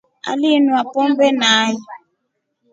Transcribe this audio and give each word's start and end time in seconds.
Aliinwa 0.29 0.81
pombe 0.91 1.27
nai. 1.31 1.73